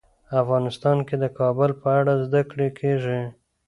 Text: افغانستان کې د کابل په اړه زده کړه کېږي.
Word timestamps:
افغانستان 0.41 0.97
کې 1.07 1.15
د 1.19 1.25
کابل 1.37 1.71
په 1.81 1.87
اړه 1.99 2.13
زده 2.25 2.41
کړه 2.49 2.67
کېږي. 2.79 3.21